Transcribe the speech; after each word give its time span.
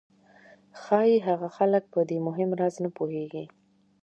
ښایي 0.81 1.17
هغه 1.27 1.47
خلک 1.57 1.83
په 1.93 1.99
دې 2.09 2.17
مهم 2.27 2.49
راز 2.59 2.75
نه 2.83 2.89
پوهېږي 2.97 3.45